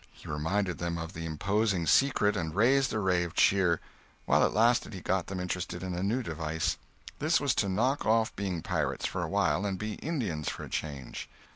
[0.11, 3.79] He reminded them of the imposing secret, and raised a ray of cheer.
[4.25, 6.77] While it lasted, he got them interested in a new device.
[7.19, 10.69] This was to knock off being pirates, for a while, and be Indians for a
[10.69, 11.29] change.